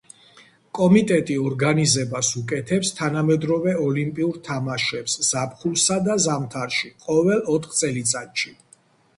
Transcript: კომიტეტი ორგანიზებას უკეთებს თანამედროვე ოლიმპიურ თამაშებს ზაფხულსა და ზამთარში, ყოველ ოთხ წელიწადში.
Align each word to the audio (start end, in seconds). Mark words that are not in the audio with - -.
კომიტეტი 0.77 1.35
ორგანიზებას 1.49 2.31
უკეთებს 2.39 2.91
თანამედროვე 3.01 3.75
ოლიმპიურ 3.89 4.39
თამაშებს 4.49 5.19
ზაფხულსა 5.29 5.99
და 6.09 6.19
ზამთარში, 6.27 6.93
ყოველ 7.09 7.45
ოთხ 7.59 7.81
წელიწადში. 7.83 8.57